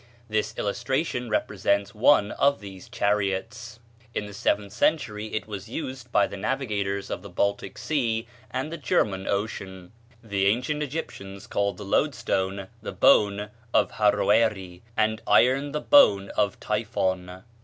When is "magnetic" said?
9.91-10.21